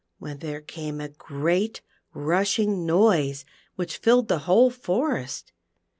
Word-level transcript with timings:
when 0.17 0.39
there 0.39 0.61
came 0.61 0.99
a 0.99 1.09
great 1.09 1.81
rushing 2.11 2.87
noise 2.87 3.45
which 3.75 3.97
filled 3.99 4.29
the 4.29 4.39
whole 4.49 4.71
forest. 4.71 5.51